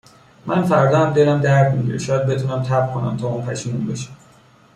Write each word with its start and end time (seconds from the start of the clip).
من 0.45 0.63
فردا 0.63 0.99
هم 1.05 1.13
دلم 1.13 1.41
درد 1.41 1.73
میگیره 1.75 1.97
شاید 1.97 2.25
بتونم 2.27 2.63
تب 2.63 2.93
کنم 2.93 3.17
تا 3.17 3.27
اون 3.27 3.45
پشیمون 3.45 3.85
بشه 3.87 4.09